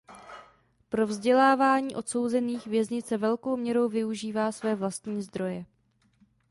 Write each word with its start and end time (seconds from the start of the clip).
Pro 0.89 1.07
vzdělávání 1.07 1.95
odsouzených 1.95 2.67
věznice 2.67 3.17
velkou 3.17 3.57
měrou 3.57 3.89
využívá 3.89 4.51
své 4.51 4.75
vlastní 4.75 5.21
zdroje. 5.21 5.65